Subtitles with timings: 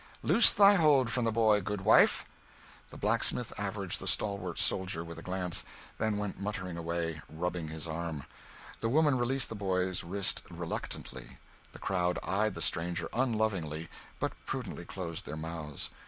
[0.23, 2.25] Loose thy hold from the boy, goodwife."
[2.89, 5.63] The blacksmith averaged the stalwart soldier with a glance,
[5.99, 8.23] then went muttering away, rubbing his arm;
[8.79, 11.37] the woman released the boy's wrist reluctantly;
[11.71, 15.91] the crowd eyed the stranger unlovingly, but prudently closed their mouths.